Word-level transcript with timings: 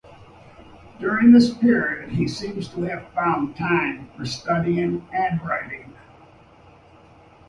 During 0.99 1.31
this 1.31 1.53
period, 1.53 2.09
he 2.13 2.27
seems 2.27 2.67
to 2.69 2.81
have 2.85 3.11
found 3.13 3.55
time 3.55 4.09
for 4.17 4.25
studying 4.25 5.07
and 5.13 5.39
writing. 5.43 5.93